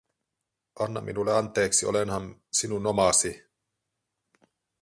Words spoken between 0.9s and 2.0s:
minulle anteeksi,